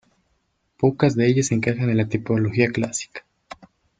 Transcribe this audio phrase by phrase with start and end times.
[0.79, 3.21] Pocas de ellas encajan en la tipología clásica.